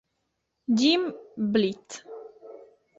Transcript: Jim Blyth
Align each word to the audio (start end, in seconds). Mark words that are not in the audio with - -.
Jim 0.77 1.03
Blyth 1.37 1.93